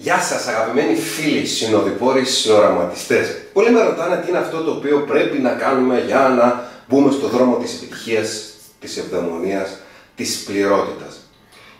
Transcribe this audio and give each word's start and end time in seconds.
Γεια 0.00 0.20
σας 0.20 0.46
αγαπημένοι 0.46 0.94
φίλοι, 0.94 1.46
συνοδοιπόροι, 1.46 2.24
συνοραματιστές. 2.24 3.36
Πολλοί 3.52 3.70
με 3.70 3.82
ρωτάνε 3.82 4.16
τι 4.16 4.28
είναι 4.28 4.38
αυτό 4.38 4.62
το 4.62 4.70
οποίο 4.70 5.04
πρέπει 5.06 5.38
να 5.38 5.50
κάνουμε 5.50 6.02
για 6.06 6.34
να 6.38 6.68
μπούμε 6.88 7.12
στο 7.12 7.28
δρόμο 7.28 7.56
της 7.56 7.74
επιτυχίας, 7.74 8.44
της 8.80 8.96
ευδαιμονίας, 8.96 9.78
της 10.14 10.42
πληρότητας. 10.46 11.16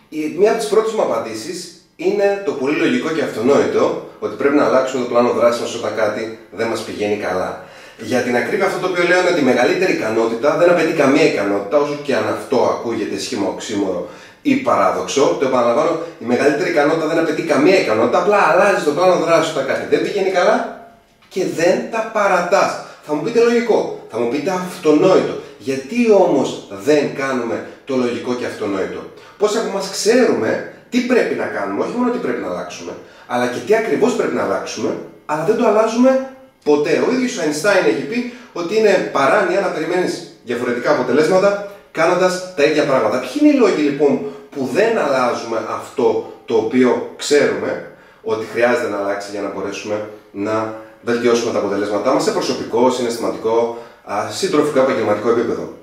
Η, 0.09 0.35
μία 0.37 0.51
από 0.51 0.59
τις 0.59 0.69
πρώτες 0.69 0.93
μου 0.93 1.01
απαντήσεις 1.01 1.85
είναι 1.95 2.41
το 2.45 2.51
πολύ 2.51 2.75
λογικό 2.75 3.09
και 3.09 3.21
αυτονόητο 3.21 4.09
ότι 4.19 4.35
πρέπει 4.35 4.55
να 4.55 4.65
αλλάξουμε 4.65 5.03
το 5.03 5.09
πλάνο 5.09 5.31
δράσης 5.31 5.61
μας 5.61 5.75
όταν 5.75 5.95
κάτι 5.95 6.39
δεν 6.51 6.67
μας 6.67 6.81
πηγαίνει 6.81 7.15
καλά. 7.15 7.65
Για 8.01 8.21
την 8.21 8.35
ακρίβεια 8.35 8.65
αυτό 8.65 8.79
το 8.79 8.87
οποίο 8.87 9.03
λέω 9.03 9.19
είναι 9.19 9.29
ότι 9.29 9.39
η 9.39 9.43
μεγαλύτερη 9.43 9.93
ικανότητα 9.93 10.57
δεν 10.57 10.69
απαιτεί 10.69 10.93
καμία 10.93 11.23
ικανότητα, 11.23 11.77
όσο 11.77 11.97
και 12.03 12.15
αν 12.15 12.25
αυτό 12.37 12.57
ακούγεται 12.75 13.19
σχήμα 13.19 13.47
οξύμορο 13.47 14.09
ή 14.41 14.55
παράδοξο. 14.55 15.37
Το 15.39 15.45
επαναλαμβάνω, 15.47 15.99
η 16.19 16.25
μεγαλύτερη 16.25 16.69
ικανότητα 16.69 17.07
δεν 17.07 17.19
απαιτεί 17.19 17.41
καμία 17.41 17.79
ικανότητα, 17.79 18.17
απλά 18.17 18.37
αλλάζει 18.37 18.83
το 18.83 18.91
πλάνο 18.91 19.15
δράσης 19.25 19.51
όταν 19.51 19.65
κάτι 19.65 19.95
δεν 19.95 20.01
πηγαίνει 20.01 20.29
καλά 20.29 20.57
και 21.29 21.45
δεν 21.55 21.77
τα 21.91 22.09
παρατάς. 22.13 22.71
Θα 23.05 23.13
μου 23.13 23.21
πείτε 23.21 23.39
λογικό, 23.43 24.07
θα 24.11 24.19
μου 24.19 24.29
πείτε 24.29 24.51
αυτονόητο. 24.51 25.33
Γιατί 25.57 26.11
όμως 26.11 26.67
δεν 26.83 27.15
κάνουμε 27.15 27.67
το 27.85 27.95
λογικό 27.95 28.33
και 28.33 28.45
αυτονόητο; 28.45 29.01
Πώς 29.37 29.55
από 29.55 29.67
εμά 29.67 29.81
ξέρουμε 29.91 30.73
τι 30.89 30.99
πρέπει 30.99 31.35
να 31.35 31.45
κάνουμε, 31.45 31.83
όχι 31.83 31.93
μόνο 31.97 32.11
τι 32.11 32.17
πρέπει 32.17 32.41
να 32.41 32.49
αλλάξουμε, 32.49 32.91
αλλά 33.27 33.47
και 33.47 33.59
τι 33.65 33.75
ακριβώς 33.75 34.13
πρέπει 34.13 34.35
να 34.35 34.43
αλλάξουμε, 34.43 34.95
αλλά 35.25 35.43
δεν 35.43 35.57
το 35.57 35.67
αλλάζουμε 35.67 36.29
ποτέ. 36.63 37.03
Ο 37.07 37.11
ίδιος 37.11 37.37
ο 37.37 37.41
Einstein 37.41 37.87
έχει 37.87 38.01
πει 38.01 38.33
ότι 38.53 38.77
είναι 38.77 39.09
παράνοια 39.11 39.59
να 39.59 39.67
περιμένεις 39.67 40.27
διαφορετικά 40.43 40.91
αποτελέσματα 40.91 41.71
κάνοντας 41.91 42.53
τα 42.55 42.63
ίδια 42.63 42.83
πράγματα. 42.83 43.19
Ποιοι 43.19 43.31
είναι 43.41 43.49
οι 43.53 43.57
λόγοι 43.57 43.81
λοιπόν 43.81 44.19
που 44.49 44.69
δεν 44.73 44.97
αλλάζουμε 44.97 45.57
αυτό 45.69 46.33
το 46.45 46.55
οποίο 46.55 47.13
ξέρουμε 47.17 47.91
ότι 48.23 48.45
χρειάζεται 48.45 48.89
να 48.89 48.97
αλλάξει 48.97 49.31
για 49.31 49.41
να 49.41 49.49
μπορέσουμε 49.49 50.09
να 50.31 50.73
βελτιώσουμε 51.01 51.51
τα 51.51 51.59
αποτελέσματά 51.59 52.13
μας 52.13 52.23
σε 52.23 52.31
προσωπικό, 52.31 52.91
συναισθηματικό, 52.91 53.77
συντροφικό, 54.31 54.79
επαγγελματικό 54.79 55.29
επίπεδο; 55.29 55.73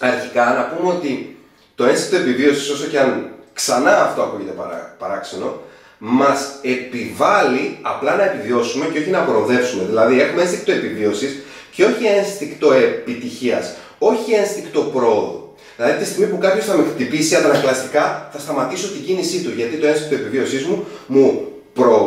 Αρχικά 0.00 0.44
να 0.52 0.76
πούμε 0.76 0.92
ότι 0.92 1.38
το 1.74 1.84
ένστικτο 1.84 2.16
επιβίωσης, 2.16 2.70
όσο 2.70 2.86
και 2.86 2.98
αν 2.98 3.30
ξανά 3.52 4.02
αυτό 4.02 4.22
ακούγεται 4.22 4.50
παρά, 4.50 4.94
παράξενο, 4.98 5.60
μας 6.02 6.58
επιβάλλει 6.62 7.78
απλά 7.82 8.16
να 8.16 8.24
επιβιώσουμε 8.24 8.86
και 8.86 8.98
όχι 8.98 9.10
να 9.10 9.20
προοδεύσουμε. 9.20 9.84
Δηλαδή, 9.84 10.20
έχουμε 10.20 10.42
ένστικτο 10.42 10.72
επιβίωσης 10.72 11.38
και 11.70 11.84
όχι 11.84 12.04
ένστικτο 12.04 12.72
επιτυχίας, 12.72 13.74
όχι 13.98 14.32
ένστικτο 14.32 14.80
πρόοδου. 14.80 15.54
Δηλαδή, 15.76 15.98
τη 15.98 16.04
στιγμή 16.04 16.26
που 16.30 16.38
κάποιος 16.38 16.64
θα 16.64 16.76
με 16.76 16.84
χτυπήσει 16.94 17.34
αντανακλαστικά, 17.34 18.28
θα 18.32 18.38
σταματήσω 18.38 18.88
την 18.88 19.04
κίνησή 19.04 19.42
του. 19.42 19.52
Γιατί 19.56 19.76
το 19.76 19.86
ένστικτο 19.86 20.14
επιβίωσής 20.14 20.66
μου 20.66 20.84
μου, 21.06 21.48
προ... 21.72 21.98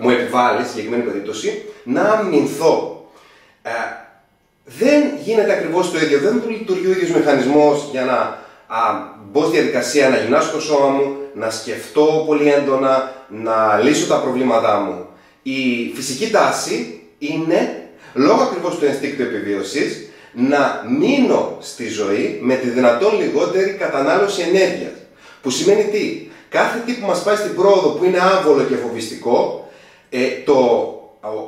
μου 0.00 0.10
επιβάλλει, 0.10 0.62
σε 0.62 0.68
συγκεκριμένη 0.68 1.02
περίπτωση, 1.02 1.64
να 1.84 2.02
αμυνθώ. 2.02 3.04
Ε, 3.62 3.70
δεν 4.64 5.02
γίνεται 5.24 5.52
ακριβώς 5.52 5.90
το 5.90 5.98
ίδιο. 5.98 6.18
Δεν 6.18 6.42
λειτουργεί 6.48 6.86
ο 6.86 6.90
ίδιος 6.90 7.10
μηχανισμός 7.10 7.88
για 7.92 8.04
να 8.04 8.45
α, 8.66 8.78
μπω 9.30 9.42
στη 9.42 9.50
διαδικασία 9.50 10.08
να 10.08 10.16
γυμνάσω 10.16 10.50
το 10.50 10.60
σώμα 10.60 10.88
μου, 10.88 11.16
να 11.34 11.50
σκεφτώ 11.50 12.24
πολύ 12.26 12.52
έντονα, 12.52 13.12
να 13.28 13.80
λύσω 13.82 14.06
τα 14.06 14.20
προβλήματά 14.20 14.78
μου. 14.78 15.06
Η 15.42 15.92
φυσική 15.94 16.30
τάση 16.30 17.00
είναι, 17.18 17.88
λόγω 18.14 18.42
ακριβώς 18.42 18.78
του 18.78 18.84
ενστίκτου 18.84 19.22
επιβίωσης, 19.22 20.08
να 20.32 20.84
μείνω 20.98 21.56
στη 21.60 21.88
ζωή 21.88 22.38
με 22.42 22.54
τη 22.54 22.68
δυνατόν 22.68 23.20
λιγότερη 23.20 23.70
κατανάλωση 23.70 24.40
ενέργειας. 24.42 24.92
Που 25.42 25.50
σημαίνει 25.50 25.84
τι, 25.84 26.30
κάθε 26.48 26.82
τι 26.86 26.92
που 26.92 27.06
μας 27.06 27.22
πάει 27.22 27.36
στην 27.36 27.54
πρόοδο 27.54 27.88
που 27.88 28.04
είναι 28.04 28.18
άβολο 28.20 28.62
και 28.62 28.76
φοβιστικό, 28.76 29.68
ε, 30.10 30.26
το 30.44 30.90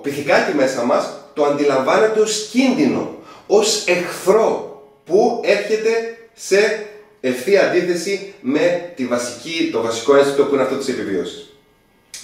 πυθικάκι 0.02 0.56
μέσα 0.56 0.82
μας 0.82 1.12
το 1.34 1.44
αντιλαμβάνεται 1.44 2.20
ως 2.20 2.48
κίνδυνο, 2.52 3.16
ως 3.46 3.84
εχθρό 3.86 4.82
που 5.04 5.40
έρχεται 5.44 5.90
σε 6.34 6.87
ευθεία 7.20 7.68
αντίθεση 7.68 8.34
με 8.40 8.92
τη 8.96 9.06
βασική, 9.06 9.68
το 9.72 9.82
βασικό 9.82 10.16
ένστικτο 10.16 10.44
που 10.44 10.54
είναι 10.54 10.62
αυτό 10.62 10.76
της 10.76 10.88
επιβίωσης. 10.88 11.52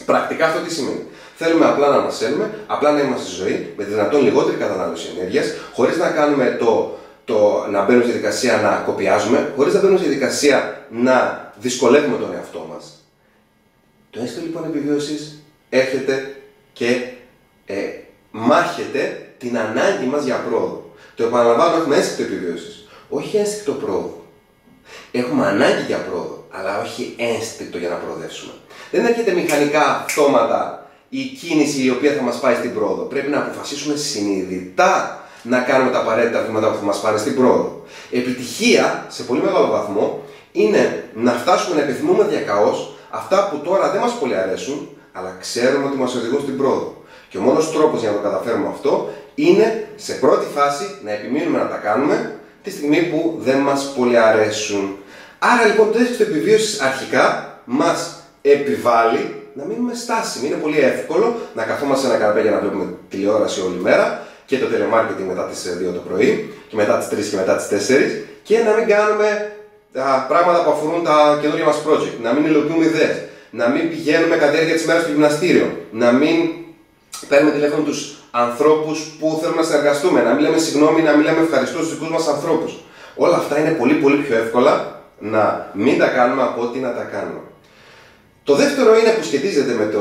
Πρακτικά 0.06 0.46
αυτό 0.46 0.60
τι 0.60 0.74
σημαίνει. 0.74 1.02
Θέλουμε 1.36 1.66
απλά 1.66 1.88
να 1.88 1.98
μασέλουμε, 1.98 2.50
απλά 2.66 2.92
να 2.92 3.00
είμαστε 3.00 3.26
στη 3.26 3.34
ζωή 3.34 3.72
με 3.76 3.84
τη 3.84 3.90
δυνατόν 3.90 4.22
λιγότερη 4.22 4.56
κατανάλωση 4.56 5.08
ενέργειας, 5.18 5.46
χωρίς 5.72 5.96
να 5.96 6.10
κάνουμε 6.10 6.56
το, 6.58 6.98
το 7.24 7.66
να 7.70 7.84
μπαίνουμε 7.84 8.04
στη 8.04 8.12
διαδικασία 8.12 8.60
να 8.60 8.82
κοπιάζουμε, 8.86 9.52
χωρίς 9.56 9.74
να 9.74 9.80
μπαίνουμε 9.80 9.98
στη 9.98 10.08
διαδικασία 10.08 10.86
να 10.90 11.44
δυσκολεύουμε 11.60 12.16
τον 12.16 12.34
εαυτό 12.34 12.66
μας. 12.72 13.04
Το 14.10 14.20
αίσθημα 14.22 14.44
λοιπόν 14.44 14.64
επιβίωσης 14.64 15.42
έρχεται 15.68 16.36
και 16.72 17.08
ε, 17.66 17.76
μάχεται 18.30 19.28
την 19.38 19.58
ανάγκη 19.58 20.06
μας 20.06 20.24
για 20.24 20.36
πρόοδο. 20.36 20.92
Το 21.14 21.24
επαναλαμβάνω, 21.24 21.76
έχουμε 21.76 21.96
αίσθητο 21.96 22.22
επιβίωσης, 22.22 22.88
όχι 23.08 23.36
αίσθητο 23.36 23.72
πρόοδο. 23.72 24.23
Έχουμε 25.12 25.46
ανάγκη 25.46 25.82
για 25.86 25.96
πρόοδο, 25.96 26.46
αλλά 26.50 26.80
όχι 26.82 27.14
ένστικτο 27.18 27.78
για 27.78 27.88
να 27.88 27.94
προοδεύσουμε. 27.94 28.52
Δεν 28.90 29.04
έρχεται 29.04 29.32
μηχανικά 29.32 29.84
αυτόματα 30.04 30.86
η 31.08 31.22
κίνηση 31.40 31.84
η 31.84 31.90
οποία 31.90 32.12
θα 32.12 32.22
μας 32.22 32.40
πάει 32.40 32.54
στην 32.54 32.74
πρόοδο. 32.74 33.02
Πρέπει 33.02 33.30
να 33.30 33.38
αποφασίσουμε 33.38 33.96
συνειδητά 33.96 35.18
να 35.42 35.58
κάνουμε 35.60 35.90
τα 35.90 35.98
απαραίτητα 35.98 36.42
βήματα 36.46 36.70
που 36.70 36.76
θα 36.76 36.84
μας 36.84 37.00
πάνε 37.00 37.18
στην 37.18 37.34
πρόοδο. 37.34 37.82
Επιτυχία, 38.10 39.06
σε 39.08 39.22
πολύ 39.22 39.42
μεγάλο 39.42 39.66
βαθμό, 39.66 40.22
είναι 40.52 41.04
να 41.14 41.32
φτάσουμε 41.32 41.76
να 41.76 41.82
επιθυμούμε 41.82 42.24
διακαώς 42.24 42.94
αυτά 43.10 43.48
που 43.48 43.56
τώρα 43.58 43.90
δεν 43.90 44.00
μας 44.00 44.12
πολύ 44.12 44.36
αρέσουν, 44.36 44.88
αλλά 45.12 45.36
ξέρουμε 45.40 45.86
ότι 45.86 45.96
μας 45.96 46.14
οδηγούν 46.14 46.40
στην 46.40 46.56
πρόοδο. 46.56 47.02
Και 47.28 47.38
ο 47.38 47.40
μόνος 47.40 47.72
τρόπος 47.72 48.00
για 48.00 48.10
να 48.10 48.16
το 48.16 48.22
καταφέρουμε 48.22 48.68
αυτό 48.68 49.10
είναι 49.34 49.88
σε 49.96 50.12
πρώτη 50.12 50.46
φάση 50.54 50.84
να 51.04 51.10
επιμείνουμε 51.10 51.58
να 51.58 51.68
τα 51.68 51.76
κάνουμε 51.76 52.33
τη 52.64 52.70
στιγμή 52.70 53.02
που 53.02 53.38
δεν 53.40 53.58
μας 53.58 53.92
πολύ 53.96 54.18
αρέσουν. 54.18 54.96
Άρα 55.38 55.66
λοιπόν 55.66 55.92
το 55.92 55.98
αίσθημα 55.98 56.28
επιβίωσης 56.28 56.80
αρχικά 56.80 57.58
μας 57.64 57.98
επιβάλλει 58.42 59.42
να 59.54 59.64
μείνουμε 59.64 59.94
στάσιμοι. 59.94 60.46
Είναι 60.46 60.56
πολύ 60.56 60.78
εύκολο 60.78 61.36
να 61.54 61.62
καθόμαστε 61.62 62.06
σε 62.06 62.12
ένα 62.12 62.20
καναπέ 62.22 62.40
για 62.40 62.50
να 62.50 62.58
βλέπουμε 62.58 62.86
τηλεόραση 63.08 63.60
όλη 63.60 63.78
μέρα 63.80 64.26
και 64.46 64.58
το 64.58 64.66
telemarketing 64.66 65.26
μετά 65.28 65.44
τις 65.44 65.60
2 65.90 65.92
το 65.94 66.00
πρωί 66.08 66.54
και 66.68 66.76
μετά 66.76 66.98
τις 66.98 67.26
3 67.26 67.30
και 67.30 67.36
μετά 67.36 67.56
τις 67.56 67.88
4 67.88 67.92
και 68.42 68.58
να 68.58 68.72
μην 68.76 68.86
κάνουμε 68.86 69.52
α, 69.94 70.20
πράγματα 70.28 70.64
που 70.64 70.70
αφορούν 70.70 71.04
τα 71.04 71.38
καινούργια 71.40 71.64
μας 71.64 71.82
project, 71.86 72.16
να 72.22 72.32
μην 72.32 72.44
υλοποιούμε 72.44 72.84
ιδέες, 72.84 73.16
να 73.50 73.68
μην 73.68 73.90
πηγαίνουμε 73.90 74.36
κατά 74.36 74.50
τη 74.50 74.56
διάρκεια 74.56 74.74
της 74.74 74.86
μέρας 74.86 75.02
στο 75.02 75.10
γυμναστήριο, 75.12 75.66
να 75.90 76.12
μην 76.12 76.36
παίρνουμε 77.28 77.54
τηλέφωνο 77.54 77.82
τους 77.82 78.23
ανθρώπους 78.36 78.98
που 79.18 79.38
θέλουμε 79.40 79.60
να 79.60 79.66
συνεργαστούμε, 79.66 80.22
να 80.22 80.32
μην 80.32 80.42
λέμε 80.44 80.58
συγγνώμη, 80.58 81.02
να 81.02 81.12
μην 81.12 81.24
λέμε 81.26 81.40
ευχαριστώ 81.40 81.78
στους 81.78 81.92
δικούς 81.92 82.08
μας 82.08 82.26
ανθρώπους. 82.28 82.72
Όλα 83.16 83.36
αυτά 83.36 83.58
είναι 83.60 83.70
πολύ 83.70 83.94
πολύ 83.94 84.16
πιο 84.16 84.36
εύκολα 84.36 85.02
να 85.18 85.70
μην 85.72 85.98
τα 85.98 86.06
κάνουμε 86.06 86.42
από 86.42 86.62
ότι 86.62 86.78
να 86.78 86.92
τα 86.94 87.02
κάνουμε. 87.02 87.40
Το 88.44 88.54
δεύτερο 88.54 88.98
είναι 88.98 89.10
που 89.16 89.24
σχετίζεται 89.24 89.72
με, 89.72 89.84
το, 89.84 89.98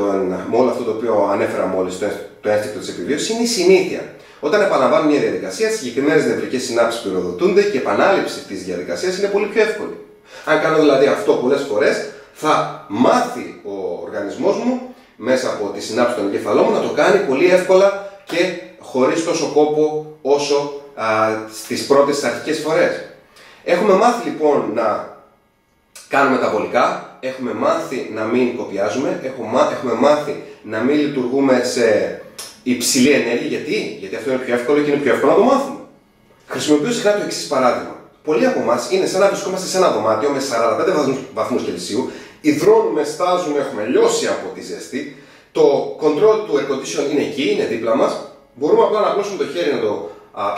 με 0.50 0.58
όλο 0.58 0.70
αυτό 0.70 0.84
το 0.84 0.92
οποίο 0.92 1.30
ανέφερα 1.32 1.66
μόλις, 1.66 2.00
το, 2.00 2.06
το 2.42 2.50
ένστικτο 2.50 2.80
της 2.80 2.90
επιβίωσης, 2.90 3.30
είναι 3.30 3.44
η 3.44 3.46
συνήθεια. 3.46 4.02
Όταν 4.40 4.62
επαναλαμβάνουμε 4.62 5.12
μια 5.12 5.22
διαδικασία, 5.22 5.70
συγκεκριμένες 5.70 6.26
νευρικές 6.26 6.64
συνάψεις 6.64 7.02
πυροδοτούνται 7.02 7.62
και 7.62 7.78
η 7.78 7.80
επανάληψη 7.80 8.40
της 8.40 8.64
διαδικασίας 8.64 9.18
είναι 9.18 9.28
πολύ 9.28 9.46
πιο 9.46 9.62
εύκολη. 9.62 9.98
Αν 10.46 10.62
κάνω 10.62 10.80
δηλαδή 10.80 11.06
αυτό 11.06 11.34
πολλές 11.34 11.62
φορές, 11.70 11.96
θα 12.34 12.86
μάθει 12.88 13.62
ο 13.64 14.02
οργανισμός 14.06 14.56
μου 14.58 14.82
μέσα 15.16 15.48
από 15.50 15.72
τη 15.76 15.82
συνάψη 15.82 16.16
των 16.16 16.26
εγκεφαλών 16.28 16.66
μου 16.68 16.72
να 16.72 16.82
το 16.82 16.90
κάνει 16.90 17.20
πολύ 17.20 17.46
εύκολα 17.50 18.03
και 18.26 18.60
χωρίς 18.80 19.24
τόσο 19.24 19.52
κόπο 19.54 20.16
όσο 20.22 20.74
στις 21.54 21.86
πρώτες 21.88 22.24
αρχικές 22.24 22.60
φορές. 22.60 23.04
Έχουμε 23.64 23.94
μάθει 23.94 24.30
λοιπόν 24.30 24.72
να 24.74 25.18
κάνουμε 26.08 26.38
τα 26.38 26.50
βολικά, 26.50 27.18
έχουμε 27.20 27.54
μάθει 27.54 28.10
να 28.14 28.24
μην 28.24 28.58
κοπιάζουμε, 28.58 29.20
έχουμε 29.72 29.94
μάθει 29.94 30.44
να 30.64 30.80
μην 30.80 30.96
λειτουργούμε 30.96 31.62
σε 31.64 32.22
υψηλή 32.64 33.10
ενέργεια. 33.10 33.48
Γιατί; 33.48 33.98
Γιατί 34.00 34.16
αυτό 34.16 34.30
είναι 34.30 34.40
πιο 34.40 34.54
εύκολο 34.54 34.82
και 34.82 34.92
είναι 34.92 35.00
πιο 35.00 35.14
εύκολο 35.14 35.32
να 35.32 35.38
το 35.38 35.44
μάθουμε. 35.44 35.80
Χρησιμοποιώ 36.48 36.92
συχνά 36.92 37.14
το 37.14 37.24
εξής 37.24 37.48
παράδειγμα. 37.48 37.96
Πολλοί 38.24 38.46
από 38.46 38.60
εμάς 38.60 38.92
είναι 38.92 39.06
σαν 39.06 39.20
να 39.20 39.28
βρισκόμαστε 39.28 39.68
σε 39.68 39.78
ένα 39.78 39.92
δωμάτιο 39.92 40.30
με 40.30 40.40
45 40.40 41.18
βαθμούς 41.34 41.64
Κελσίου, 41.64 42.12
υδρώνουμε, 42.42 43.04
στάζουμε, 43.04 43.60
έχουμε 43.60 43.86
λιώσει 43.86 44.28
από 44.28 44.54
τη 44.56 44.62
ζέστη, 44.62 45.18
το 45.54 45.66
control 46.02 46.38
του 46.46 46.54
air 46.58 46.66
condition 46.72 47.12
είναι 47.12 47.24
εκεί, 47.30 47.46
είναι 47.52 47.66
δίπλα 47.66 47.96
μας, 47.96 48.14
μπορούμε 48.54 48.84
απλά 48.84 49.00
να 49.00 49.08
απλώσουμε 49.08 49.38
το 49.38 49.46
χέρι 49.54 49.72
να 49.74 49.80
το 49.80 50.10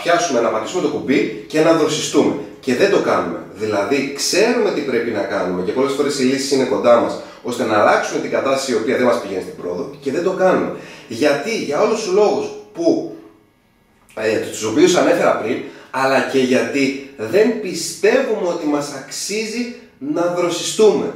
πιάσουμε, 0.01 0.39
να 0.41 0.49
πατήσουμε 0.49 0.81
το 0.81 0.87
κουμπί 0.87 1.45
και 1.47 1.59
να 1.61 1.73
δροσιστούμε. 1.73 2.33
Και 2.59 2.75
δεν 2.75 2.91
το 2.91 2.99
κάνουμε. 3.01 3.39
Δηλαδή, 3.53 4.13
ξέρουμε 4.15 4.71
τι 4.71 4.81
πρέπει 4.81 5.11
να 5.11 5.21
κάνουμε 5.21 5.63
και 5.63 5.71
πολλές 5.71 5.93
φορές 5.93 6.19
οι 6.19 6.23
λύσεις 6.23 6.51
είναι 6.51 6.63
κοντά 6.63 6.99
μας 6.99 7.19
ώστε 7.43 7.63
να 7.63 7.79
αλλάξουμε 7.79 8.21
την 8.21 8.31
κατάσταση 8.31 8.71
η 8.71 8.75
οποία 8.75 8.97
δεν 8.97 9.05
μας 9.05 9.21
πηγαίνει 9.21 9.41
στην 9.41 9.55
πρόοδο 9.61 9.91
και 10.01 10.11
δεν 10.11 10.23
το 10.23 10.31
κάνουμε. 10.31 10.71
Γιατί, 11.07 11.63
για 11.63 11.81
όλους 11.81 12.03
τους 12.03 12.13
λόγους 12.13 12.45
που 12.73 13.15
ε, 14.15 14.37
τους 14.37 14.63
οποίους 14.63 14.95
ανέφερα 14.95 15.35
πριν, 15.35 15.57
αλλά 15.91 16.19
και 16.31 16.39
γιατί 16.39 17.13
δεν 17.17 17.61
πιστεύουμε 17.61 18.47
ότι 18.47 18.65
μας 18.65 18.93
αξίζει 18.93 19.75
να 19.97 20.33
δροσιστούμε. 20.37 21.13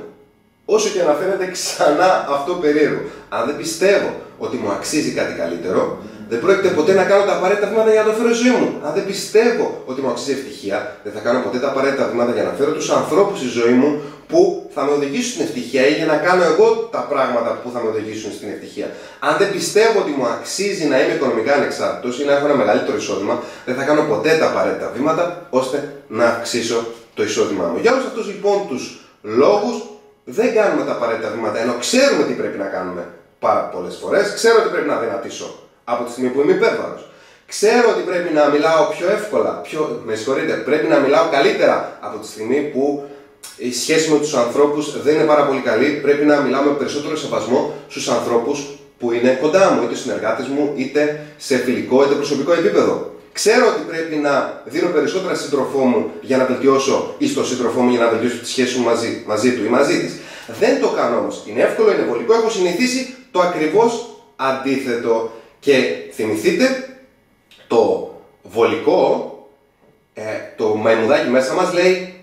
Όσο 0.75 0.89
και 0.93 1.01
να 1.09 1.13
φαίνεται 1.19 1.45
ξανά 1.57 2.09
αυτό 2.35 2.51
περίεργο. 2.63 3.01
Αν 3.29 3.41
δεν 3.47 3.57
πιστεύω 3.61 4.09
ότι 4.37 4.55
μου 4.61 4.71
αξίζει 4.77 5.11
κάτι 5.19 5.33
καλύτερο, 5.41 5.81
δεν 6.29 6.39
πρόκειται 6.43 6.69
ποτέ 6.79 6.93
να 6.93 7.03
κάνω 7.03 7.23
τα 7.29 7.35
απαραίτητα 7.37 7.67
βήματα 7.71 7.91
για 7.91 8.01
να 8.03 8.07
το 8.09 8.13
φέρω 8.17 8.33
στη 8.33 8.43
ζωή 8.43 8.55
μου. 8.61 8.69
Αν 8.87 8.91
δεν 8.97 9.05
πιστεύω 9.11 9.65
ότι 9.85 9.99
μου 10.01 10.09
αξίζει 10.13 10.31
ευτυχία, 10.37 10.77
δεν 11.03 11.11
θα 11.15 11.19
κάνω 11.25 11.39
ποτέ 11.45 11.57
τα 11.63 11.67
απαραίτητα 11.73 12.05
βήματα 12.11 12.31
για 12.37 12.43
να 12.43 12.53
φέρω 12.57 12.71
τους 12.71 12.89
ανθρώπους 12.99 13.37
στη 13.41 13.47
ζωή 13.59 13.75
μου 13.81 13.89
που 14.31 14.69
θα 14.75 14.81
με 14.85 14.91
οδηγήσουν 14.97 15.31
στην 15.31 15.43
ευτυχία 15.47 15.83
ή 15.91 15.93
για 15.99 16.05
να 16.05 16.17
κάνω 16.17 16.43
εγώ 16.51 16.67
τα 16.95 17.01
πράγματα 17.11 17.51
που 17.61 17.69
θα 17.73 17.79
με 17.83 17.87
οδηγήσουν 17.93 18.31
στην 18.37 18.47
ευτυχία. 18.53 18.87
Αν 19.19 19.33
δεν 19.41 19.51
πιστεύω 19.51 19.99
ότι 20.03 20.11
μου 20.17 20.25
αξίζει 20.35 20.85
να 20.91 20.95
είμαι 21.01 21.13
οικονομικά 21.13 21.53
ανεξάρτητος 21.53 22.19
ή 22.19 22.23
να 22.25 22.31
έχω 22.35 22.45
ένα 22.45 22.55
μεγαλύτερο 22.55 22.97
εισόδημα, 22.97 23.35
δεν 23.65 23.75
θα 23.75 23.83
κάνω 23.83 24.01
ποτέ 24.11 24.31
τα 24.41 24.45
απαραίτητα 24.51 24.91
βήματα 24.95 25.23
ώστε 25.49 25.77
να 26.07 26.25
αυξήσω 26.25 26.79
το 27.13 27.23
εισόδημά 27.23 27.65
μου. 27.71 27.77
Για 27.81 27.91
όλους 27.93 28.05
αυτούς 28.05 28.25
λοιπόν 28.27 28.57
τους 28.69 28.83
λόγους 29.21 29.75
δεν 30.37 30.53
κάνουμε 30.53 30.83
τα 30.85 30.91
απαραίτητα 30.91 31.29
βήματα 31.35 31.59
ενώ 31.59 31.73
ξέρουμε 31.79 32.23
τι 32.23 32.33
πρέπει 32.33 32.57
να 32.57 32.65
κάνουμε 32.65 33.03
πάρα 33.39 33.63
πολλές 33.73 33.95
φορές. 34.01 34.33
Ξέρω 34.33 34.57
ότι 34.61 34.69
πρέπει 34.69 34.87
να 34.87 34.97
δυνατήσω 34.99 35.47
από 35.83 36.03
τη 36.03 36.11
στιγμή 36.11 36.29
που 36.29 36.41
είμαι 36.41 36.51
υπέρβαρος. 36.51 37.01
Ξέρω 37.45 37.89
ότι 37.89 38.01
πρέπει 38.01 38.33
να 38.33 38.47
μιλάω 38.47 38.85
πιο 38.95 39.07
εύκολα, 39.17 39.51
πιο, 39.67 40.01
με 40.05 40.15
συγχωρείτε, 40.15 40.53
πρέπει 40.53 40.87
να 40.87 40.97
μιλάω 40.97 41.25
καλύτερα 41.31 41.97
από 41.99 42.17
τη 42.19 42.27
στιγμή 42.27 42.59
που 42.73 43.03
η 43.57 43.73
σχέση 43.73 44.11
με 44.11 44.17
τους 44.17 44.33
ανθρώπους 44.33 45.01
δεν 45.01 45.15
είναι 45.15 45.23
πάρα 45.23 45.45
πολύ 45.45 45.59
καλή. 45.59 45.89
Πρέπει 46.05 46.25
να 46.25 46.39
μιλάω 46.39 46.63
με 46.63 46.71
περισσότερο 46.71 47.17
σεβασμό 47.17 47.73
στους 47.87 48.09
ανθρώπους 48.09 48.79
που 48.99 49.11
είναι 49.11 49.37
κοντά 49.41 49.71
μου, 49.71 49.83
είτε 49.83 49.95
συνεργάτες 49.95 50.47
μου, 50.47 50.73
είτε 50.75 51.25
σε 51.37 51.57
φιλικό 51.57 52.03
είτε 52.03 52.13
προσωπικό 52.13 52.53
επίπεδο. 52.53 53.13
Ξέρω 53.41 53.67
ότι 53.67 53.81
πρέπει 53.81 54.15
να 54.15 54.61
δίνω 54.65 54.89
περισσότερα 54.89 55.35
σύντροφό 55.35 55.79
μου 55.79 56.11
για 56.21 56.37
να 56.37 56.45
βελτιώσω 56.45 57.15
ή 57.17 57.27
στο 57.27 57.45
σύντροφό 57.45 57.81
μου 57.81 57.89
για 57.89 57.99
να 57.99 58.09
βελτιώσω 58.09 58.37
τη 58.37 58.47
σχέση 58.47 58.77
μου 58.77 58.85
μαζί, 58.85 59.23
μαζί 59.27 59.55
του 59.55 59.65
ή 59.65 59.67
μαζί 59.67 59.99
της. 59.99 60.19
Δεν 60.59 60.81
το 60.81 60.89
κάνω 60.89 61.17
όμως. 61.17 61.43
Είναι 61.45 61.61
εύκολο, 61.61 61.91
είναι 61.91 62.01
βολικό. 62.01 62.33
Έχω 62.33 62.49
συνηθίσει 62.49 63.15
το 63.31 63.39
ακριβώς 63.39 64.15
αντίθετο. 64.35 65.31
Και 65.59 65.73
θυμηθείτε, 66.13 66.97
το 67.67 68.13
βολικό, 68.43 69.33
ε, 70.13 70.23
το 70.57 70.75
μαϊμουδάκι 70.75 71.29
μέσα 71.29 71.53
μας 71.53 71.73
λέει 71.73 72.13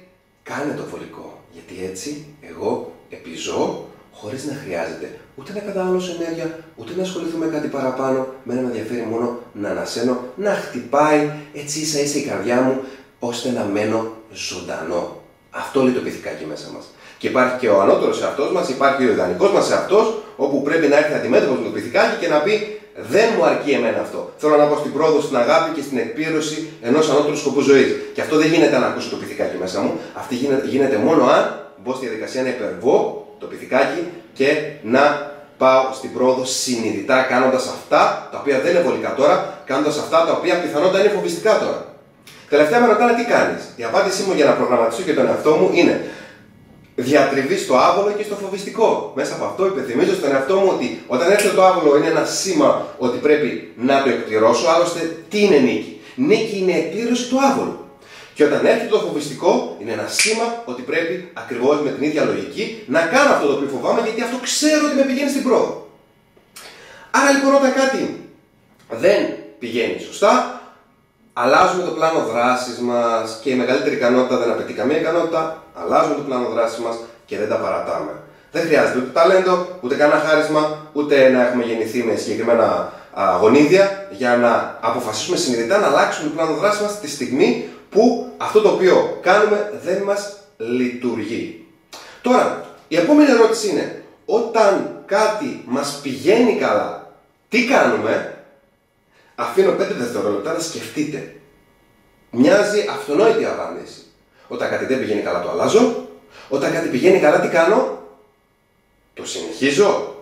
κάνε 0.43 0.75
το 0.77 0.83
βολικό, 0.91 1.41
γιατί 1.53 1.85
έτσι 1.91 2.27
εγώ 2.51 2.93
επιζώ 3.11 3.89
χωρίς 4.21 4.45
να 4.45 4.55
χρειάζεται 4.63 5.09
ούτε 5.39 5.53
να 5.53 5.61
καταναλώσω 5.61 6.13
ενέργεια, 6.21 6.59
ούτε 6.77 6.93
να 6.97 7.03
ασχοληθώ 7.03 7.37
με 7.39 7.47
κάτι 7.47 7.69
παραπάνω, 7.69 8.27
με 8.43 8.55
να 8.55 8.61
με 8.61 8.67
ενδιαφέρει 8.67 9.07
μόνο 9.11 9.39
να 9.53 9.69
ανασένω, 9.69 10.19
να 10.37 10.51
χτυπάει 10.51 11.31
έτσι 11.55 11.81
ίσα 11.81 12.01
ίσα 12.01 12.19
η 12.19 12.23
καρδιά 12.23 12.61
μου, 12.61 12.81
ώστε 13.19 13.51
να 13.51 13.65
μένω 13.65 14.13
ζωντανό. 14.33 15.21
Αυτό 15.51 15.83
λέει 15.83 15.93
το 15.93 16.01
πυθικάκι 16.01 16.45
μέσα 16.45 16.69
μας. 16.75 16.85
Και 17.19 17.29
υπάρχει 17.29 17.59
και 17.59 17.69
ο 17.69 17.81
ανώτερος 17.81 18.23
εαυτός 18.23 18.53
μας, 18.53 18.69
υπάρχει 18.69 19.05
ο 19.05 19.11
ιδανικός 19.11 19.53
μας 19.53 19.71
εαυτός, 19.71 20.23
όπου 20.37 20.63
πρέπει 20.63 20.87
να 20.87 20.97
έρθει 20.97 21.15
αντιμέτωπος 21.15 21.59
με 21.59 21.65
το 21.65 21.71
πυθικάκι 21.71 22.17
και 22.21 22.29
να 22.29 22.39
πει 22.39 22.81
δεν 23.09 23.29
μου 23.37 23.45
αρκεί 23.45 23.71
εμένα 23.71 24.01
αυτό. 24.01 24.33
Θέλω 24.37 24.57
να 24.57 24.65
πάω 24.65 24.79
στην 24.79 24.93
πρόοδο, 24.93 25.21
στην 25.21 25.37
αγάπη 25.37 25.75
και 25.75 25.83
στην 25.83 25.99
εκπλήρωση 25.99 26.69
ενός 26.83 27.11
ανώτερου 27.11 27.37
σκοπού 27.37 27.61
ζωής. 27.61 27.95
Και 28.15 28.21
αυτό 28.21 28.37
δεν 28.37 28.47
γίνεται 28.53 28.79
να 28.79 28.87
ακούσω 28.87 29.11
το 29.11 29.17
πυθικάκι 29.17 29.57
μέσα 29.57 29.81
μου. 29.81 29.93
Αυτή 30.15 30.35
γίνεται, 30.35 30.67
γίνεται 30.67 30.97
μόνο 30.97 31.25
αν 31.27 31.71
μπω 31.85 31.95
στη 31.95 32.07
διαδικασία 32.07 32.43
να 32.43 32.49
υπερβώ 32.49 33.26
το 33.39 33.47
πυθικάκι 33.47 34.09
και 34.33 34.49
να 34.83 35.35
πάω 35.59 35.85
στην 35.93 36.13
πρόοδο 36.13 36.45
συνειδητά 36.45 37.23
κάνοντας 37.23 37.67
αυτά 37.67 38.29
τα 38.33 38.39
οποία 38.39 38.61
δεν 38.61 38.71
είναι 38.71 38.81
βολικά 38.81 39.15
τώρα, 39.15 39.63
κάνοντας 39.65 39.99
αυτά 39.99 40.25
τα 40.27 40.33
οποία 40.33 40.61
πιθανότατα 40.61 41.01
είναι 41.01 41.09
φοβιστικά 41.09 41.59
τώρα. 41.59 41.95
Τελευταία 42.49 42.81
με 42.81 42.87
ρωτάνε 42.87 43.13
τι 43.15 43.25
κάνεις. 43.25 43.63
Η 43.77 43.85
απάντησή 43.85 44.23
μου 44.23 44.35
για 44.35 44.45
να 44.45 44.53
προγραμματίσω 44.53 45.03
και 45.03 45.15
τον 45.15 45.27
εαυτό 45.27 45.51
μου 45.51 45.71
είναι 45.73 46.05
διατριβή 46.95 47.57
στο 47.57 47.77
άβολο 47.77 48.15
και 48.17 48.23
στο 48.23 48.35
φοβιστικό. 48.35 49.13
Μέσα 49.17 49.35
από 49.35 49.45
αυτό 49.45 49.67
υπενθυμίζω 49.67 50.15
στον 50.15 50.31
εαυτό 50.31 50.55
μου 50.57 50.71
ότι 50.75 51.03
όταν 51.07 51.31
έρχεται 51.31 51.55
το 51.55 51.65
άβολο 51.65 51.97
είναι 51.97 52.07
ένα 52.07 52.25
σήμα 52.25 52.87
ότι 52.99 53.19
πρέπει 53.19 53.73
να 53.77 54.03
το 54.03 54.09
εκπληρώσω. 54.09 54.69
Άλλωστε, 54.69 55.17
τι 55.29 55.45
είναι 55.45 55.57
νίκη; 55.57 56.01
Νίκη 56.15 56.59
είναι 56.59 56.73
εκπλήρωση 56.73 57.29
του 57.29 57.39
άβολου. 57.51 57.86
Και 58.37 58.45
όταν 58.45 58.67
έρχεται 58.67 58.89
το 58.89 58.99
φοβιστικό, 58.99 59.77
είναι 59.81 59.93
ένα 59.93 60.07
σήμα 60.09 60.63
ότι 60.65 60.83
πρέπει 60.83 61.31
ακριβώς 61.35 61.81
με 61.81 61.91
την 61.91 62.03
ίδια 62.03 62.25
λογική 62.25 62.85
να 62.87 63.01
κάνω 63.01 63.31
αυτό 63.35 63.47
το 63.47 63.53
οποίο 63.53 63.69
φοβάμαι, 63.69 64.01
γιατί 64.01 64.23
αυτό 64.23 64.37
ξέρω 64.43 64.87
ότι 64.87 64.97
με 64.97 65.03
πηγαίνει 65.03 65.31
στην 65.31 65.43
πρόοδο. 65.43 65.89
Άρα 67.11 67.31
λοιπόν, 67.31 67.55
όταν 67.55 67.73
κάτι 67.75 68.03
δεν 68.91 69.21
πηγαίνει 69.59 70.01
σωστά, 70.01 70.61
αλλάζουμε 71.33 71.83
το 71.83 71.91
πλάνο 71.91 72.21
δράσης 72.33 72.79
μας 72.79 73.39
και 73.43 73.51
η 73.51 73.55
μεγαλύτερη 73.55 73.95
ικανότητα 73.95 74.37
δεν 74.37 74.51
απαιτεί 74.51 74.73
καμία 74.73 74.99
ικανότητα, 74.99 75.63
αλλάζουμε 75.75 76.15
το 76.15 76.23
πλάνο 76.23 76.49
δράσης 76.49 76.79
μας 76.79 76.97
και 77.27 77.39
δεν 77.39 77.49
τα 77.49 77.57
παρατάμε. 77.57 78.13
Δεν 78.53 78.63
χρειάζεται 78.67 78.99
ούτε 78.99 79.11
ταλέντο, 79.13 79.67
ούτε 79.81 79.95
κανένα 79.95 80.21
χάρισμα, 80.21 80.91
ούτε 80.93 81.29
να 81.29 81.47
έχουμε 81.47 81.65
γεννηθεί 81.65 82.03
με 82.03 82.15
συγκεκριμένα 82.17 82.93
γονίδια 83.41 84.09
για 84.11 84.37
να 84.37 84.79
αποφασίσουμε 84.81 85.37
συνειδητά 85.37 85.79
να 85.79 85.87
αλλάξουμε 85.87 86.29
το 86.29 86.35
πλάνο 86.35 86.55
δράσης 86.55 86.81
μας 86.81 87.01
τη 87.01 87.09
στιγμή 87.09 87.69
που 87.91 88.33
αυτό 88.37 88.61
το 88.61 88.69
οποίο 88.69 89.19
κάνουμε 89.23 89.81
δεν 89.83 90.03
μας 90.03 90.39
λειτουργεί. 90.57 91.67
Τώρα, 92.23 92.75
η 92.89 92.97
επόμενη 92.97 93.31
ερώτηση 93.31 93.69
είναι, 93.69 94.03
όταν 94.25 95.03
κάτι 95.07 95.63
μας 95.67 96.01
πηγαίνει 96.03 96.57
καλά, 96.57 97.15
τι 97.49 97.67
κάνουμε, 97.67 98.43
αφήνω 99.35 99.71
5 99.71 99.77
δευτερόλεπτα 99.77 100.53
να 100.53 100.59
σκεφτείτε. 100.59 101.37
Μοιάζει 102.31 102.87
αυτονόητη 102.91 103.45
απάντηση. 103.45 104.01
Όταν 104.49 104.71
κάτι 104.71 104.85
δεν 104.85 104.99
πηγαίνει 104.99 105.21
καλά 105.21 105.43
το 105.43 105.51
αλλάζω. 105.51 106.09
Όταν 106.49 106.73
κάτι 106.73 106.89
πηγαίνει 106.89 107.19
καλά 107.19 107.41
τι 107.41 107.49
κάνω; 107.49 108.03
Το 109.15 109.27
συνεχίζω. 109.27 110.15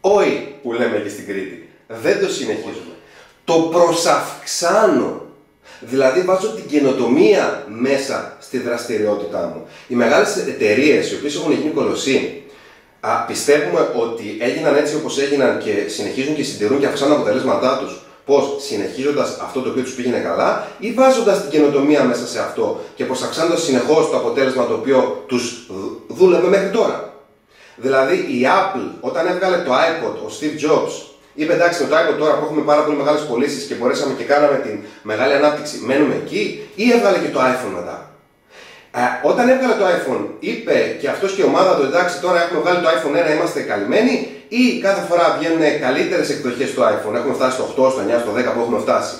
Όχι 0.00 0.54
που 0.62 0.72
λέμε 0.72 0.98
και 0.98 1.08
στην 1.08 1.26
Κρήτη. 1.26 1.68
Δεν 1.86 2.20
το 2.20 2.28
συνεχίζουμε. 2.28 2.94
Το 3.44 3.54
προσαυξάνω. 3.54 5.26
Δηλαδή 5.80 6.20
βάζω 6.20 6.48
την 6.48 6.66
καινοτομία 6.66 7.64
μέσα 7.68 8.36
στη 8.40 8.58
δραστηριότητά 8.58 9.52
μου. 9.54 9.66
Οι 9.88 9.94
μεγάλες 9.94 10.36
εταιρείες 10.36 11.10
οι 11.10 11.14
οποίες 11.14 11.34
έχουν 11.34 11.52
γίνει 11.52 11.70
κολοσσοί 11.70 12.42
πιστεύουμε 13.26 13.90
ότι 13.96 14.36
έγιναν 14.40 14.76
έτσι 14.76 14.94
όπως 14.94 15.18
έγιναν 15.18 15.58
και 15.58 15.72
συνεχίζουν 15.86 16.34
και 16.34 16.44
συντηρούν 16.44 16.80
και 16.80 16.86
αυξάνουν 16.86 17.14
τα 17.14 17.20
αποτελέσματά 17.20 17.78
τους 17.78 18.02
Πώς; 18.28 18.56
Συνεχίζοντας 18.58 19.38
αυτό 19.42 19.60
το 19.60 19.70
οποίο 19.70 19.82
τους 19.82 19.92
πήγαινε 19.92 20.18
καλά 20.18 20.66
ή 20.78 20.92
βάζοντας 20.92 21.40
την 21.40 21.50
καινοτομία 21.50 22.04
μέσα 22.04 22.26
σε 22.26 22.40
αυτό 22.40 22.80
και 22.94 23.04
προσαξάνοντας 23.04 23.62
συνεχώς 23.62 24.10
το 24.10 24.16
αποτέλεσμα 24.16 24.66
το 24.66 24.74
οποίο 24.74 25.24
τους 25.26 25.70
δούλευε 26.08 26.48
μέχρι 26.48 26.70
τώρα. 26.70 27.12
Δηλαδή 27.76 28.14
η 28.14 28.42
Apple 28.44 28.90
όταν 29.00 29.26
έβγαλε 29.26 29.56
το 29.56 29.72
iPod, 29.72 30.14
ο 30.14 30.30
Steve 30.40 30.70
Jobs, 30.70 31.07
είπε 31.40 31.52
εντάξει 31.58 31.82
με 31.82 31.88
το 31.90 31.96
iPod 32.02 32.16
τώρα 32.22 32.34
που 32.36 32.44
έχουμε 32.46 32.62
πάρα 32.70 32.82
πολύ 32.84 32.96
μεγάλες 33.02 33.22
πωλήσει 33.28 33.60
και 33.68 33.74
μπορέσαμε 33.78 34.12
και 34.18 34.24
κάναμε 34.32 34.56
την 34.64 34.76
μεγάλη 35.10 35.32
ανάπτυξη, 35.40 35.74
μένουμε 35.88 36.14
εκεί, 36.22 36.42
ή 36.82 36.84
έβγαλε 36.94 37.18
και 37.24 37.32
το 37.34 37.40
iPhone 37.52 37.74
μετά; 37.78 37.96
Ε, 39.00 39.00
όταν 39.30 39.44
έβγαλε 39.52 39.74
το 39.82 39.86
iPhone, 39.96 40.24
είπε 40.50 40.76
και 41.00 41.08
αυτός 41.14 41.30
και 41.34 41.42
η 41.44 41.48
ομάδα 41.52 41.72
του 41.76 41.84
εντάξει 41.90 42.14
τώρα 42.24 42.38
έχουμε 42.44 42.60
βγάλει 42.64 42.80
το 42.84 42.88
iPhone 42.96 43.16
1, 43.30 43.34
είμαστε 43.36 43.60
καλυμμένοι, 43.70 44.14
ή 44.60 44.62
κάθε 44.86 45.02
φορά 45.08 45.24
βγαίνουν 45.38 45.64
καλύτερες 45.84 46.28
εκδοχές 46.34 46.70
του 46.74 46.82
iPhone; 46.94 47.14
Έχουμε 47.20 47.34
φτάσει 47.38 47.54
στο 47.56 47.64
8, 47.86 47.90
στο 47.92 48.00
9, 48.08 48.20
στο 48.24 48.32
10 48.38 48.52
που 48.54 48.60
έχουμε 48.64 48.78
φτάσει. 48.84 49.16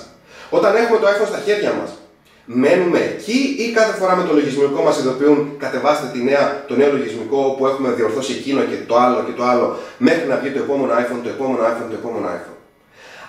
Όταν 0.57 0.71
έχουμε 0.81 0.97
το 1.01 1.07
iPhone 1.13 1.29
στα 1.33 1.41
χέρια 1.45 1.71
μας, 1.79 1.89
μένουμε 2.51 2.99
εκεί 2.99 3.55
ή 3.63 3.71
κάθε 3.71 3.93
φορά 3.99 4.15
με 4.15 4.23
το 4.23 4.33
λογισμικό 4.33 4.81
μας 4.81 4.99
ειδοποιούν 4.99 5.55
κατεβάστε 5.57 6.07
τη 6.13 6.23
νέα, 6.23 6.63
το 6.67 6.75
νέο 6.75 6.91
λογισμικό 6.91 7.55
που 7.57 7.67
έχουμε 7.67 7.89
διορθώσει 7.91 8.33
εκείνο 8.33 8.61
και 8.61 8.75
το 8.87 8.95
άλλο 8.97 9.23
και 9.23 9.31
το 9.31 9.43
άλλο 9.43 9.77
μέχρι 9.97 10.27
να 10.27 10.35
βγει 10.35 10.51
το 10.51 10.59
επόμενο 10.59 10.93
iPhone, 10.93 11.19
το 11.23 11.29
επόμενο 11.29 11.63
iPhone, 11.63 11.89
το 11.89 11.95
επόμενο 12.01 12.27
iPhone. 12.27 12.57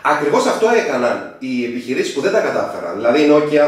Ακριβώς 0.03 0.47
αυτό 0.47 0.67
έκαναν 0.85 1.37
οι 1.39 1.65
επιχειρήσεις 1.65 2.15
που 2.15 2.21
δεν 2.21 2.33
τα 2.33 2.41
κατάφεραν. 2.41 2.95
Δηλαδή 2.97 3.21
η 3.21 3.29
Nokia, 3.33 3.67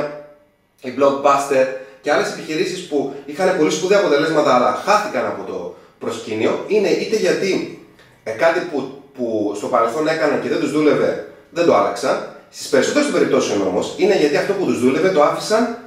η 0.81 0.93
Blockbuster 0.99 1.67
και 2.01 2.13
άλλες 2.13 2.33
επιχειρήσεις 2.33 2.87
που 2.89 3.15
είχαν 3.25 3.57
πολύ 3.59 3.71
σπουδαία 3.71 3.99
αποτελέσματα 3.99 4.55
αλλά 4.55 4.83
χάθηκαν 4.85 5.27
από 5.27 5.53
το 5.53 5.77
προσκήνιο 5.99 6.65
είναι 6.67 6.89
είτε 6.89 7.17
γιατί 7.17 7.79
ε, 8.25 8.31
κάτι 8.31 8.61
που, 8.73 9.03
που 9.15 9.53
στο 9.57 9.67
παρελθόν 9.67 10.09
έκαναν 10.09 10.43
και 10.43 10.49
δεν 10.49 10.61
τους 10.61 10.73
δούλευε, 10.73 11.29
δεν 11.51 11.67
το 11.67 11.75
άλλαξαν. 11.75 12.32
Στις 12.55 12.69
περισσότερες 12.69 13.11
των 13.11 13.19
περιπτώσεων 13.19 13.67
όμως 13.67 13.95
είναι 13.99 14.17
γιατί 14.17 14.37
αυτό 14.37 14.53
που 14.53 14.65
τους 14.65 14.81
δούλευε 14.81 15.11
το 15.11 15.23
άφησαν 15.23 15.79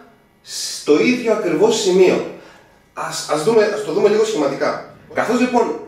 στο 0.42 1.00
ίδιο 1.00 1.34
ακριβώς 1.34 1.82
σημείο. 1.82 2.26
Α 2.94 3.08
ας 3.34 3.44
δούμε, 3.44 3.64
ας 3.64 3.84
το 3.84 3.92
δούμε 3.92 4.10
λίγο 4.10 4.24
σχηματικά. 4.24 4.96
Καθώς 5.14 5.40
λοιπόν 5.40 5.80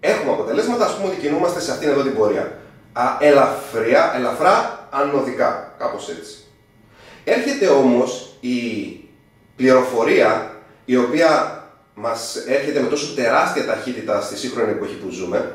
έχουμε 0.00 0.32
αποτελέσματα, 0.32 0.84
ας 0.84 0.96
πούμε 0.96 1.08
ότι 1.08 1.20
κινούμαστε 1.20 1.60
σε 1.60 1.72
αυτήν 1.72 1.88
εδώ 1.88 2.02
την 2.02 2.14
πορεία. 2.14 2.58
Α, 2.92 3.02
ελαφριά, 3.20 4.12
ελαφρά 4.16 4.88
ανωδικά, 4.90 5.74
κάπως 5.78 6.08
έτσι. 6.08 6.34
Έρχεται 7.24 7.68
όμως 7.68 8.36
η 8.40 8.58
πληροφορία 9.56 10.50
η 10.84 10.96
οποία 10.96 11.62
μας 11.94 12.36
έρχεται 12.46 12.80
με 12.80 12.88
τόσο 12.88 13.14
τεράστια 13.14 13.66
ταχύτητα 13.66 14.20
στη 14.20 14.36
σύγχρονη 14.36 14.70
εποχή 14.70 14.94
που 14.94 15.10
ζούμε 15.10 15.54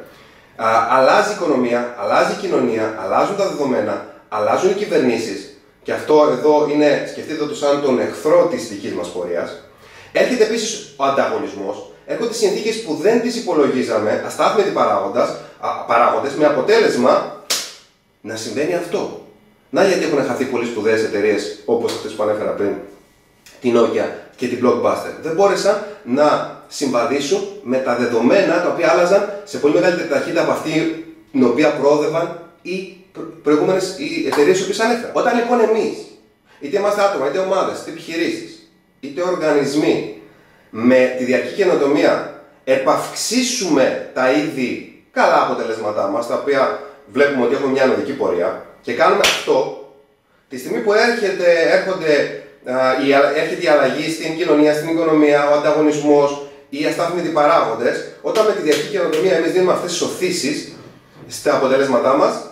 αλλάζει 0.90 1.32
η 1.32 1.34
οικονομία, 1.34 1.96
αλλάζει 2.00 2.32
η 2.32 2.36
κοινωνία, 2.36 2.98
αλλάζουν 3.04 3.36
τα 3.36 3.48
δεδομένα, 3.48 4.06
αλλάζουν 4.34 4.70
οι 4.70 4.74
κυβερνήσεις. 4.74 5.40
Και 5.84 5.94
αυτό 5.94 6.28
εδώ 6.38 6.68
είναι, 6.74 7.08
σκεφτείτε 7.12 7.46
το 7.46 7.56
σαν 7.56 7.82
τον 7.82 8.00
εχθρό 8.00 8.48
της 8.52 8.68
δικής 8.68 8.94
μας 8.94 9.08
πορείας. 9.08 9.64
Έρχεται 10.12 10.44
επίσης 10.44 10.94
ο 10.96 11.04
ανταγωνισμός 11.04 11.92
έρχονται 12.06 12.34
συνθήκες 12.34 12.82
που 12.82 12.94
δεν 13.02 13.22
τις 13.22 13.36
υπολογίζαμε, 13.36 14.24
αστάθμητοι 14.26 14.70
παράγοντες, 15.88 16.34
με 16.38 16.46
αποτέλεσμα 16.46 17.44
να 18.22 18.36
συμβαίνει 18.36 18.76
αυτό. 18.76 19.26
Να 19.70 19.84
γιατί 19.88 20.06
έχουν 20.06 20.26
χαθεί 20.26 20.46
πολύ 20.46 20.66
σπουδαίες 20.66 21.04
εταιρείες 21.04 21.60
όπως 21.66 21.94
αυτές 21.94 22.12
που 22.12 22.24
ανέφερα 22.24 22.52
πριν, 22.52 22.74
την 23.62 23.78
Nokia 23.78 24.06
και 24.36 24.48
την 24.48 24.60
Blockbuster. 24.64 25.14
Δεν 25.22 25.34
μπόρεσαν 25.36 25.86
να 26.04 26.60
συμβαδίσουν 26.68 27.42
με 27.64 27.78
τα 27.78 27.96
δεδομένα 27.96 28.62
τα 28.62 28.70
οποία 28.70 28.92
άλλαζαν 28.92 29.34
σε 29.44 29.58
πολύ 29.58 29.74
μεγαλύτερη 29.74 30.10
ταχύτητα 30.10 30.42
από 30.42 30.52
αυτή 30.52 31.06
την 31.32 31.44
οποία 31.44 31.74
προόδευαν 31.74 32.40
οι 32.62 33.01
προηγούμενες 33.44 33.96
εταιρείες 34.28 34.60
οι 34.60 34.64
οποίες 34.64 34.80
ανέφερα. 34.80 35.12
Όταν 35.14 35.36
λοιπόν 35.36 35.60
εμείς, 35.60 35.98
είτε 36.60 36.78
είμαστε 36.78 37.02
άτομα, 37.02 37.28
είτε 37.28 37.38
ομάδες, 37.38 37.80
είτε 37.80 37.90
επιχειρήσεις, 37.90 38.70
είτε 39.00 39.22
οργανισμοί, 39.22 40.22
με 40.70 41.16
τη 41.18 41.24
διαρκή 41.24 41.54
καινοτομία 41.54 42.42
επαυξήσουμε 42.64 44.10
τα 44.14 44.32
ήδη 44.32 45.04
καλά 45.12 45.42
αποτελέσματά 45.42 46.08
μας, 46.08 46.28
τα 46.28 46.36
οποία 46.36 46.80
βλέπουμε 47.12 47.46
ότι 47.46 47.56
έχουμε 47.56 47.72
μια 47.72 47.84
ανωδική 47.84 48.14
πορεία, 48.14 48.66
και 48.82 48.94
κάνουμε 48.94 49.22
αυτό, 49.24 49.86
τη 50.50 50.58
στιγμή 50.58 50.80
που 50.80 50.94
έρχεται, 50.94 51.46
έρχονται, 51.72 52.44
η, 53.06 53.12
έρχεται 53.36 53.64
η 53.64 53.68
αλλαγή 53.68 54.12
στην 54.12 54.38
κοινωνία, 54.38 54.74
στην 54.74 54.90
οικονομία, 54.90 55.50
ο 55.50 55.54
ανταγωνισμός, 55.54 56.46
οι 56.70 56.86
αστάθμητοι 56.86 57.30
παράγοντες, 57.30 58.08
όταν 58.22 58.46
με 58.46 58.54
τη 58.54 58.62
διαρκή 58.62 58.88
καινοτομία 58.88 59.34
εμείς 59.36 59.52
δίνουμε 59.52 59.72
αυτές 59.72 59.92
τις 59.92 60.02
οθήσεις 60.02 60.72
στα 61.28 61.56
αποτελέσματά 61.56 62.18
μας, 62.18 62.51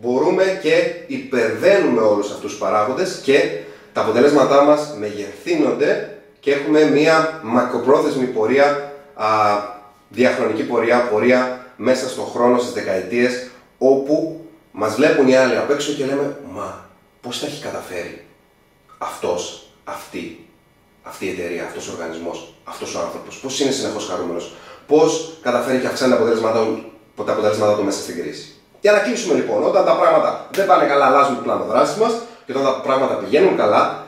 μπορούμε 0.00 0.58
και 0.62 0.94
υπερβαίνουμε 1.06 2.00
όλους 2.00 2.30
αυτούς 2.30 2.50
τους 2.50 2.58
παράγοντες 2.58 3.20
και 3.22 3.58
τα 3.92 4.00
αποτελέσματά 4.00 4.62
μας 4.64 4.94
μεγεθύνονται 4.98 6.18
και 6.40 6.52
έχουμε 6.52 6.84
μία 6.84 7.40
μακροπρόθεσμη 7.42 8.26
πορεία, 8.26 8.92
α, 9.14 9.26
διαχρονική 10.08 10.62
πορεία, 10.62 11.08
πορεία 11.08 11.66
μέσα 11.76 12.08
στον 12.08 12.26
χρόνο, 12.26 12.58
στις 12.58 12.72
δεκαετίες, 12.72 13.50
όπου 13.78 14.44
μας 14.70 14.94
βλέπουν 14.94 15.28
οι 15.28 15.36
άλλοι 15.36 15.56
απ' 15.56 15.70
έξω 15.70 15.92
και 15.92 16.04
λέμε 16.04 16.36
«Μα, 16.52 16.88
πώς 17.20 17.40
τα 17.40 17.46
έχει 17.46 17.62
καταφέρει 17.62 18.24
αυτός, 18.98 19.68
αυτή, 19.84 20.46
αυτή 21.02 21.26
η 21.26 21.30
εταιρεία, 21.30 21.64
αυτός 21.64 21.88
ο 21.88 21.92
οργανισμός, 21.92 22.54
αυτός 22.64 22.94
ο 22.94 23.00
άνθρωπος, 23.00 23.38
πώς 23.38 23.60
είναι 23.60 23.70
συνεχώς 23.70 24.06
χαρούμενος, 24.08 24.54
πώς 24.86 25.38
καταφέρει 25.42 25.80
και 25.80 25.86
αυξάνει 25.86 26.10
τα 26.10 26.16
αποτελέσματά, 26.16 26.64
τα 27.24 27.32
αποτελέσματά 27.32 27.76
του 27.76 27.84
μέσα 27.84 28.00
στην 28.00 28.18
κρίση». 28.18 28.53
Για 28.84 28.92
να 28.92 28.98
κλείσουμε 28.98 29.34
λοιπόν, 29.34 29.62
όταν 29.64 29.84
τα 29.84 29.92
πράγματα 29.96 30.46
δεν 30.50 30.66
πάνε 30.66 30.84
καλά, 30.84 31.06
αλλάζουμε 31.06 31.36
το 31.36 31.42
πλάνο 31.42 31.64
δράσης 31.64 31.96
μας. 31.96 32.12
Και 32.46 32.52
όταν 32.52 32.64
τα 32.64 32.80
πράγματα 32.80 33.14
πηγαίνουν 33.14 33.56
καλά, 33.56 34.04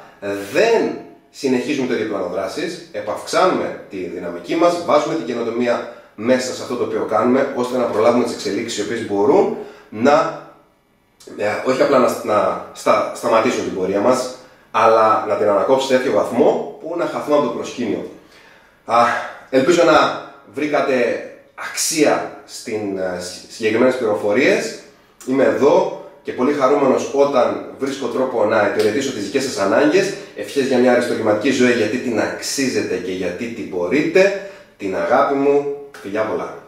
δεν 0.53 0.99
συνεχίζουμε 1.31 1.87
το 1.87 1.95
ίδιο 1.95 2.07
πλάνο 2.07 2.29
δράσης, 2.33 2.89
επαυξάνουμε 2.93 3.81
τη 3.91 3.97
δυναμική 3.97 4.57
μας, 4.57 4.85
βάζουμε 4.85 5.15
την 5.15 5.27
καινοτομία 5.27 5.93
μέσα 6.15 6.55
σε 6.55 6.63
αυτό 6.63 6.75
το 6.77 6.85
οποίο 6.85 7.07
κάνουμε, 7.11 7.53
ώστε 7.57 7.79
να 7.79 7.85
προλάβουμε 7.85 8.25
τις 8.25 8.33
εξελίξεις 8.33 8.79
οι 8.79 8.83
οποίες 8.83 9.07
μπορούν 9.07 9.57
να 9.89 10.43
ε, 11.37 11.71
όχι 11.71 11.83
απλά 11.83 11.99
να, 11.99 12.09
να 12.25 12.65
στα, 12.73 13.13
σταματήσουν 13.15 13.65
την 13.65 13.75
πορεία 13.75 14.01
μας, 14.01 14.35
αλλά 14.71 15.25
να 15.29 15.35
την 15.35 15.49
ανακόψουν 15.49 15.89
σε 15.89 15.97
τέτοιο 15.97 16.13
βαθμό 16.13 16.79
που 16.81 16.95
να 16.99 17.07
χαθούμε 17.07 17.37
από 17.37 17.47
το 17.47 17.53
προσκήνιο. 17.53 18.11
Α, 18.85 19.05
ελπίζω 19.51 19.85
να 19.85 20.23
βρήκατε 20.55 20.95
αξία 21.71 22.36
στην 22.47 22.99
ε, 22.99 23.21
συγκεκριμένες 23.49 23.97
πληροφορίες. 23.97 24.79
Είμαι 25.29 25.45
εδώ 25.45 26.05
και 26.23 26.33
πολύ 26.33 26.53
χαρούμενος 26.53 27.11
όταν 27.15 27.75
βρίσκω 27.79 28.07
τρόπο 28.07 28.45
να 28.45 28.67
υπηρετήσω 28.75 29.13
τις 29.13 29.25
δικές 29.25 29.43
σας 29.43 29.59
ανάγκες. 29.59 30.15
Ευχές 30.37 30.67
για 30.67 30.79
μια 30.79 30.93
αριστοκυματική 30.93 31.51
ζωή 31.51 31.73
γιατί 31.73 31.99
την 31.99 32.21
αξίζετε 32.21 32.97
και 32.97 33.13
γιατί 33.13 33.47
την 33.47 33.69
μπορείτε. 33.69 34.51
Την 34.77 34.97
αγάπη 34.97 35.35
μου. 35.35 35.77
Φιλιά 36.03 36.23
πολλά. 36.23 36.66